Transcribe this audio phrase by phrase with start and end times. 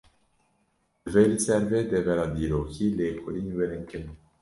[1.09, 4.15] Divê li ser vê devera dîrokî, lêkolîn werin kirin